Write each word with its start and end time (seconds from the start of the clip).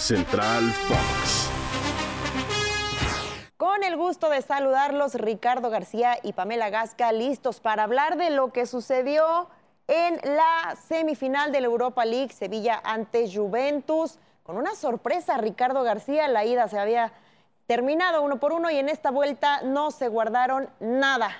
Central 0.00 0.72
Fox. 0.88 1.50
Con 3.58 3.84
el 3.84 3.98
gusto 3.98 4.30
de 4.30 4.40
saludarlos, 4.40 5.14
Ricardo 5.14 5.68
García 5.68 6.18
y 6.22 6.32
Pamela 6.32 6.70
Gasca, 6.70 7.12
listos 7.12 7.60
para 7.60 7.82
hablar 7.82 8.16
de 8.16 8.30
lo 8.30 8.50
que 8.50 8.64
sucedió 8.64 9.50
en 9.88 10.18
la 10.22 10.74
semifinal 10.88 11.52
de 11.52 11.60
la 11.60 11.66
Europa 11.66 12.06
League, 12.06 12.32
Sevilla 12.32 12.80
ante 12.82 13.30
Juventus. 13.30 14.18
Con 14.42 14.56
una 14.56 14.74
sorpresa, 14.74 15.36
Ricardo 15.36 15.82
García, 15.82 16.28
la 16.28 16.46
ida 16.46 16.66
se 16.68 16.78
había 16.78 17.12
terminado 17.66 18.22
uno 18.22 18.40
por 18.40 18.54
uno 18.54 18.70
y 18.70 18.78
en 18.78 18.88
esta 18.88 19.10
vuelta 19.10 19.60
no 19.62 19.90
se 19.90 20.08
guardaron 20.08 20.70
nada. 20.80 21.30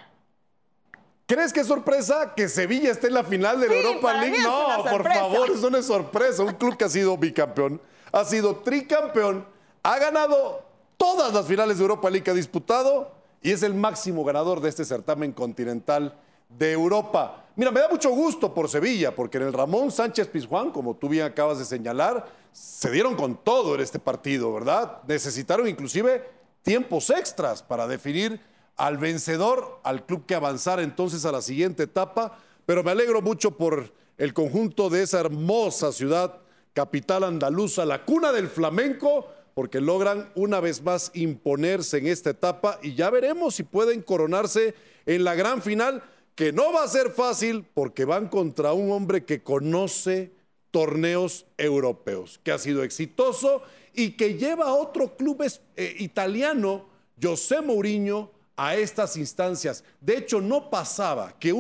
¿Crees 1.31 1.53
que 1.53 1.61
es 1.61 1.69
sorpresa 1.69 2.35
que 2.35 2.49
Sevilla 2.49 2.91
esté 2.91 3.07
en 3.07 3.15
la 3.15 3.23
final 3.23 3.61
de 3.61 3.69
la 3.69 3.75
Europa 3.77 4.15
League? 4.15 4.43
No, 4.43 4.83
por 4.83 5.05
favor, 5.05 5.49
eso 5.49 5.71
no 5.71 5.79
es 5.79 5.87
sorpresa. 5.87 6.43
Un 6.43 6.55
club 6.55 6.77
que 6.77 6.83
ha 6.83 6.89
sido 6.89 7.17
bicampeón, 7.17 7.81
ha 8.11 8.25
sido 8.25 8.57
tricampeón, 8.57 9.47
ha 9.85 9.99
ganado 10.01 10.65
todas 10.97 11.33
las 11.33 11.47
finales 11.47 11.79
de 11.79 11.83
Europa 11.83 12.11
League 12.11 12.25
que 12.25 12.33
ha 12.33 12.35
disputado 12.35 13.13
y 13.41 13.53
es 13.53 13.63
el 13.63 13.75
máximo 13.75 14.25
ganador 14.25 14.61
de 14.61 14.71
este 14.71 14.85
certamen 14.85 15.31
continental 15.31 16.19
de 16.49 16.73
Europa. 16.73 17.45
Mira, 17.55 17.71
me 17.71 17.79
da 17.79 17.89
mucho 17.89 18.11
gusto 18.11 18.53
por 18.53 18.69
Sevilla, 18.69 19.15
porque 19.15 19.39
en 19.39 19.45
el 19.45 19.53
Ramón 19.53 19.93
Sánchez 19.93 20.27
Pizjuán, 20.27 20.73
como 20.73 20.97
tú 20.97 21.09
bien 21.09 21.27
acabas 21.27 21.61
de 21.61 21.65
señalar, 21.65 22.27
se 22.53 22.91
dieron 22.91 23.15
con 23.15 23.37
todo 23.37 23.77
en 23.77 23.83
este 23.83 24.01
partido, 24.01 24.53
¿verdad? 24.53 24.99
Necesitaron 25.07 25.69
inclusive 25.69 26.29
tiempos 26.63 27.09
extras 27.09 27.63
para 27.63 27.87
definir 27.87 28.41
al 28.81 28.97
vencedor, 28.97 29.79
al 29.85 30.07
club 30.07 30.25
que 30.25 30.35
avanzara 30.35 30.83
entonces 30.83 31.27
a 31.27 31.33
la 31.33 31.43
siguiente 31.43 31.83
etapa, 31.83 32.39
pero 32.65 32.83
me 32.83 32.91
alegro 32.91 33.21
mucho 33.21 33.51
por 33.51 33.93
el 34.17 34.33
conjunto 34.33 34.89
de 34.89 35.03
esa 35.03 35.21
hermosa 35.21 35.93
ciudad, 35.93 36.39
capital 36.73 37.25
andaluza, 37.25 37.85
la 37.85 38.07
cuna 38.07 38.33
del 38.33 38.49
flamenco, 38.49 39.29
porque 39.53 39.83
logran 39.83 40.33
una 40.35 40.61
vez 40.61 40.83
más 40.83 41.11
imponerse 41.13 41.99
en 41.99 42.07
esta 42.07 42.31
etapa 42.31 42.79
y 42.83 42.95
ya 42.95 43.11
veremos 43.11 43.57
si 43.57 43.65
pueden 43.65 44.01
coronarse 44.01 44.75
en 45.05 45.25
la 45.25 45.35
gran 45.35 45.61
final, 45.61 46.03
que 46.35 46.51
no 46.51 46.73
va 46.73 46.85
a 46.85 46.89
ser 46.89 47.11
fácil 47.11 47.67
porque 47.75 48.07
van 48.07 48.29
contra 48.29 48.73
un 48.73 48.93
hombre 48.93 49.27
que 49.27 49.43
conoce 49.43 50.33
torneos 50.71 51.45
europeos, 51.59 52.41
que 52.43 52.53
ha 52.53 52.59
sido 52.59 52.83
exitoso 52.83 53.61
y 53.93 54.13
que 54.13 54.39
lleva 54.39 54.69
a 54.69 54.75
otro 54.75 55.19
club 55.19 55.45
eh, 55.77 55.97
italiano, 55.99 56.89
José 57.23 57.61
Mourinho, 57.61 58.40
a 58.61 58.77
estas 58.77 59.17
instancias. 59.17 59.83
De 60.03 60.19
hecho, 60.19 60.43
no 60.43 60.69
pasaba 60.69 61.33
que, 61.39 61.51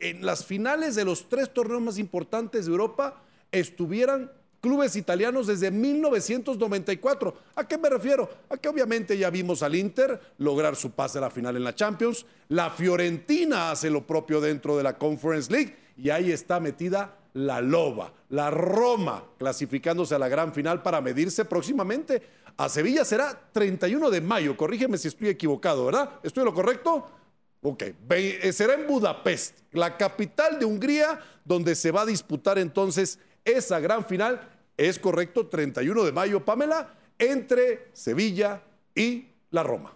en 0.00 0.26
las 0.26 0.44
finales 0.44 0.94
de 0.94 1.06
los 1.06 1.30
tres 1.30 1.50
torneos 1.50 1.80
más 1.80 1.98
importantes 1.98 2.66
de 2.66 2.72
Europa 2.72 3.22
estuvieran 3.50 4.30
clubes 4.60 4.96
italianos 4.96 5.46
desde 5.46 5.70
1994. 5.70 7.34
¿A 7.54 7.66
qué 7.66 7.78
me 7.78 7.88
refiero? 7.88 8.28
A 8.50 8.58
que 8.58 8.68
obviamente 8.68 9.16
ya 9.16 9.30
vimos 9.30 9.62
al 9.62 9.76
Inter 9.76 10.20
lograr 10.36 10.76
su 10.76 10.90
pase 10.90 11.16
a 11.16 11.22
la 11.22 11.30
final 11.30 11.56
en 11.56 11.64
la 11.64 11.74
Champions, 11.74 12.26
la 12.50 12.68
Fiorentina 12.68 13.70
hace 13.70 13.88
lo 13.88 14.06
propio 14.06 14.38
dentro 14.38 14.76
de 14.76 14.82
la 14.82 14.98
Conference 14.98 15.50
League 15.50 15.74
y 15.96 16.10
ahí 16.10 16.32
está 16.32 16.60
metida 16.60 17.15
la 17.36 17.60
Loba, 17.60 18.12
la 18.30 18.50
Roma, 18.50 19.22
clasificándose 19.38 20.14
a 20.14 20.18
la 20.18 20.28
gran 20.28 20.54
final 20.54 20.82
para 20.82 21.00
medirse 21.00 21.44
próximamente 21.44 22.22
a 22.56 22.70
Sevilla 22.70 23.04
será 23.04 23.38
31 23.52 24.10
de 24.10 24.22
mayo, 24.22 24.56
corrígeme 24.56 24.96
si 24.96 25.08
estoy 25.08 25.28
equivocado, 25.28 25.84
¿verdad? 25.84 26.18
¿Estoy 26.22 26.44
lo 26.44 26.54
correcto? 26.54 27.06
Ok, 27.62 27.82
eh, 28.10 28.52
será 28.52 28.74
en 28.74 28.86
Budapest, 28.86 29.58
la 29.72 29.98
capital 29.98 30.58
de 30.58 30.64
Hungría, 30.64 31.20
donde 31.44 31.74
se 31.74 31.90
va 31.90 32.02
a 32.02 32.06
disputar 32.06 32.58
entonces 32.58 33.18
esa 33.44 33.80
gran 33.80 34.06
final. 34.06 34.40
Es 34.76 34.98
correcto, 34.98 35.46
31 35.46 36.04
de 36.04 36.12
mayo, 36.12 36.44
Pamela, 36.44 36.94
entre 37.18 37.88
Sevilla 37.92 38.62
y 38.94 39.28
la 39.50 39.62
Roma. 39.62 39.94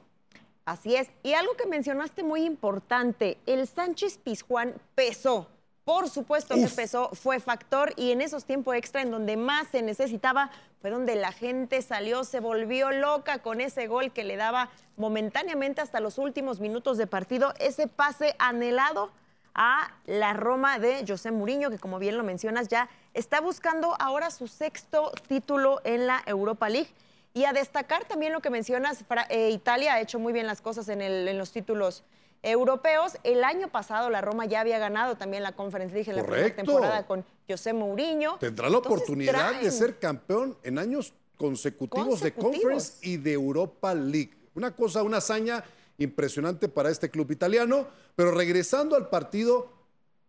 Así 0.67 0.95
es. 0.95 1.09
Y 1.23 1.33
algo 1.33 1.55
que 1.55 1.67
mencionaste 1.67 2.23
muy 2.23 2.45
importante, 2.45 3.39
el 3.47 3.67
Sánchez 3.67 4.19
Pizjuán 4.19 4.75
pesó 4.95 5.49
por 5.91 6.09
supuesto 6.09 6.55
que 6.55 6.69
pesó, 6.69 7.11
fue 7.15 7.41
factor 7.41 7.93
y 7.97 8.13
en 8.13 8.21
esos 8.21 8.45
tiempos 8.45 8.77
extra 8.77 9.03
en 9.03 9.11
donde 9.11 9.37
más 9.37 9.67
se 9.73 9.83
necesitaba 9.83 10.53
fue 10.81 10.91
donde 10.91 11.17
la 11.17 11.33
gente 11.33 11.83
salió, 11.83 12.23
se 12.23 12.39
volvió 12.39 12.93
loca 12.93 13.41
con 13.41 13.61
ese 13.61 13.89
gol 13.89 14.13
que 14.13 14.23
le 14.23 14.37
daba 14.37 14.71
momentáneamente 14.97 15.81
hasta 15.81 15.99
los 15.99 16.19
últimos 16.19 16.61
minutos 16.61 16.97
de 16.97 17.09
partido, 17.09 17.55
ese 17.59 17.89
pase 17.89 18.37
anhelado 18.39 19.11
a 19.53 19.93
la 20.07 20.33
Roma 20.33 20.79
de 20.79 21.05
José 21.05 21.33
Mourinho, 21.33 21.71
que 21.71 21.79
como 21.81 21.99
bien 21.99 22.17
lo 22.17 22.23
mencionas 22.23 22.69
ya 22.69 22.89
está 23.13 23.41
buscando 23.41 23.97
ahora 23.99 24.31
su 24.31 24.47
sexto 24.47 25.11
título 25.27 25.81
en 25.83 26.07
la 26.07 26.23
Europa 26.25 26.69
League. 26.69 26.95
Y 27.35 27.47
a 27.47 27.53
destacar 27.53 28.05
también 28.05 28.33
lo 28.33 28.41
que 28.41 28.51
mencionas, 28.51 29.05
eh, 29.29 29.51
Italia 29.51 29.95
ha 29.95 30.01
hecho 30.01 30.21
muy 30.21 30.33
bien 30.33 30.47
las 30.47 30.61
cosas 30.61 30.89
en, 30.89 31.01
el, 31.01 31.27
en 31.27 31.37
los 31.37 31.51
títulos 31.51 32.05
europeos. 32.43 33.17
El 33.23 33.45
año 33.45 33.69
pasado 33.69 34.11
la 34.11 34.21
Roma 34.21 34.47
ya 34.47 34.61
había 34.61 34.79
ganado 34.79 35.17
también 35.17 35.43
la 35.43 35.53
Conference 35.53 35.95
League 35.95 36.11
en 36.11 36.17
la 36.17 36.25
primera 36.25 36.55
temporada 36.55 37.07
con 37.07 37.25
José 37.49 37.73
Mourinho. 37.73 38.39
Tendrá 38.39 38.69
la 38.69 38.79
oportunidad 38.79 39.61
de 39.61 39.71
ser 39.71 39.99
campeón 39.99 40.57
en 40.63 40.79
años 40.79 41.13
consecutivos, 41.37 42.21
de 42.21 42.33
Conference 42.33 42.95
y 43.03 43.17
de 43.17 43.33
Europa 43.33 43.95
League. 43.95 44.31
Una 44.55 44.75
cosa, 44.75 45.03
una 45.03 45.19
hazaña 45.19 45.65
impresionante 45.99 46.69
para 46.69 46.91
este 46.91 47.11
club 47.11 47.31
italiano, 47.31 47.87
pero 48.17 48.31
regresando 48.33 48.97
al 48.97 49.09
partido, 49.09 49.71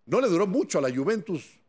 no 0.06 0.22
le 0.22 0.28
duró 0.28 0.48
mucho 0.48 0.80
a 0.80 0.82
la 0.82 0.94
Juventus 0.94 1.60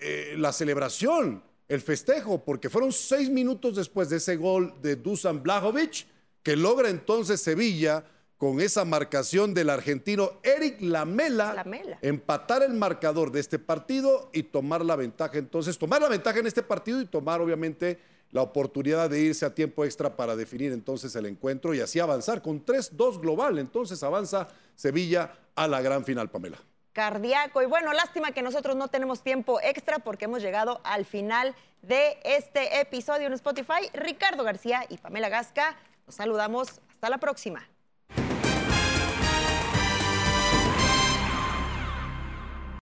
eh, 0.00 0.34
la 0.36 0.52
celebración, 0.52 1.42
el 1.68 1.80
festejo, 1.80 2.44
porque 2.44 2.68
fueron 2.68 2.92
seis 2.92 3.30
minutos 3.30 3.76
después 3.76 4.08
de 4.08 4.16
ese 4.16 4.36
gol 4.36 4.74
de 4.82 4.96
Dusan 4.96 5.42
Blajovic 5.42 6.06
que 6.42 6.56
logra 6.56 6.88
entonces 6.88 7.40
Sevilla 7.40 8.04
con 8.42 8.60
esa 8.60 8.84
marcación 8.84 9.54
del 9.54 9.70
argentino 9.70 10.32
Eric 10.42 10.80
Lamela, 10.80 11.64
empatar 12.02 12.64
el 12.64 12.72
marcador 12.72 13.30
de 13.30 13.38
este 13.38 13.60
partido 13.60 14.30
y 14.32 14.42
tomar 14.42 14.84
la 14.84 14.96
ventaja. 14.96 15.38
Entonces, 15.38 15.78
tomar 15.78 16.02
la 16.02 16.08
ventaja 16.08 16.40
en 16.40 16.48
este 16.48 16.64
partido 16.64 17.00
y 17.00 17.04
tomar, 17.06 17.40
obviamente, 17.40 18.00
la 18.32 18.42
oportunidad 18.42 19.08
de 19.08 19.20
irse 19.20 19.46
a 19.46 19.54
tiempo 19.54 19.84
extra 19.84 20.16
para 20.16 20.34
definir 20.34 20.72
entonces 20.72 21.14
el 21.14 21.26
encuentro 21.26 21.72
y 21.72 21.78
así 21.78 22.00
avanzar 22.00 22.42
con 22.42 22.66
3-2 22.66 23.20
global. 23.20 23.60
Entonces 23.60 24.02
avanza 24.02 24.48
Sevilla 24.74 25.34
a 25.54 25.68
la 25.68 25.80
gran 25.80 26.04
final, 26.04 26.28
Pamela. 26.28 26.58
Cardíaco. 26.92 27.62
Y 27.62 27.66
bueno, 27.66 27.92
lástima 27.92 28.32
que 28.32 28.42
nosotros 28.42 28.74
no 28.74 28.88
tenemos 28.88 29.22
tiempo 29.22 29.60
extra 29.62 30.00
porque 30.00 30.24
hemos 30.24 30.42
llegado 30.42 30.80
al 30.82 31.04
final 31.04 31.54
de 31.82 32.18
este 32.24 32.80
episodio 32.80 33.28
en 33.28 33.34
Spotify. 33.34 33.88
Ricardo 33.94 34.42
García 34.42 34.84
y 34.88 34.98
Pamela 34.98 35.28
Gasca, 35.28 35.76
nos 36.06 36.16
saludamos. 36.16 36.80
Hasta 36.90 37.08
la 37.08 37.18
próxima. 37.18 37.68